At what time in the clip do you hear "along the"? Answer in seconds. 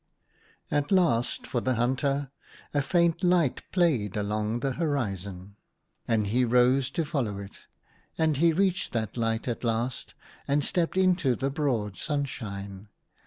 4.17-4.71